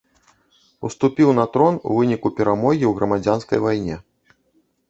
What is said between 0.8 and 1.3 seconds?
Уступіў